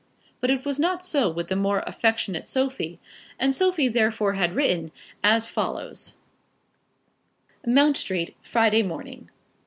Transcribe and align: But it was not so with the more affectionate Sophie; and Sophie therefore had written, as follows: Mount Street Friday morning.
But 0.39 0.49
it 0.49 0.65
was 0.65 0.79
not 0.79 1.05
so 1.05 1.29
with 1.29 1.47
the 1.49 1.55
more 1.55 1.83
affectionate 1.85 2.47
Sophie; 2.47 2.99
and 3.37 3.53
Sophie 3.53 3.87
therefore 3.87 4.33
had 4.33 4.55
written, 4.55 4.91
as 5.23 5.45
follows: 5.47 6.15
Mount 7.67 7.97
Street 7.97 8.35
Friday 8.41 8.81
morning. 8.81 9.29